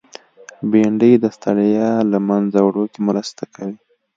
[0.69, 3.77] بېنډۍ د ستړیا له منځه وړو کې مرسته کوي